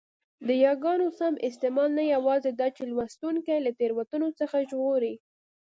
د 0.47 0.49
یاګانو 0.65 1.07
سم 1.19 1.33
استعمال 1.47 1.89
نه 1.99 2.03
یوازي 2.13 2.51
داچي 2.59 2.83
لوستوونکی 2.87 3.57
له 3.65 3.71
تېروتنو 3.79 4.29
څخه 4.39 4.57
ژغوري؛ 4.69 5.13